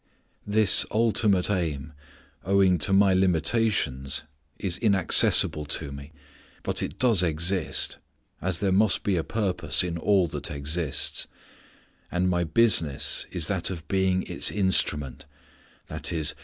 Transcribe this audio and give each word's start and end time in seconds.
This 0.47 0.83
ultimate 0.89 1.51
aim, 1.51 1.93
owing 2.43 2.79
to 2.79 2.91
my 2.91 3.13
limitations, 3.13 4.23
is 4.57 4.79
inaccessible 4.79 5.63
to 5.65 5.91
me, 5.91 6.11
but 6.63 6.81
it 6.81 6.97
does 6.97 7.21
exist 7.21 7.99
(as 8.41 8.61
there 8.61 8.71
must 8.71 9.03
be 9.03 9.15
a 9.15 9.23
purpose 9.23 9.83
in 9.83 9.99
all 9.99 10.25
that 10.29 10.49
exists), 10.49 11.27
and 12.11 12.27
my 12.31 12.43
business 12.43 13.27
is 13.31 13.47
that 13.47 13.69
of 13.69 13.87
being 13.87 14.23
its 14.23 14.49
instrument 14.49 15.27
_i.e. 15.87 16.23